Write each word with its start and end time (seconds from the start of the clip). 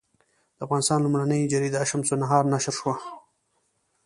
د 0.57 0.59
افغانستان 0.65 0.99
لومړنۍ 1.01 1.41
جریده 1.51 1.81
شمس 1.89 2.09
النهار 2.13 2.43
نشر 2.53 2.73
شوه. 2.79 2.95